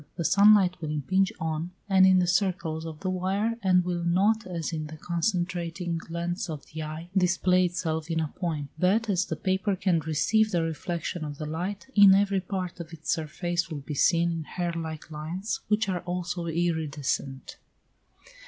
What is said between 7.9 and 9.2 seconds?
in a point; but,